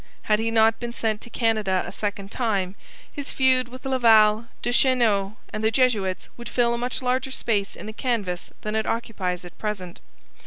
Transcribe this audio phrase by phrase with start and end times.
[0.23, 2.73] Had he not been sent to Canada a second time,
[3.11, 7.85] his feud with Laval, Duchesneau, and the Jesuits would fill a much larger space in
[7.85, 9.99] the canvas than it occupies at present.